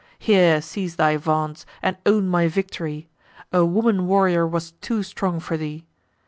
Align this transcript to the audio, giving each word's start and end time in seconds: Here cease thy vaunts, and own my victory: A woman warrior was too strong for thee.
Here 0.17 0.63
cease 0.63 0.95
thy 0.95 1.17
vaunts, 1.17 1.63
and 1.83 1.95
own 2.07 2.27
my 2.27 2.47
victory: 2.47 3.07
A 3.53 3.63
woman 3.63 4.07
warrior 4.07 4.47
was 4.47 4.71
too 4.81 5.03
strong 5.03 5.39
for 5.39 5.57
thee. 5.57 5.85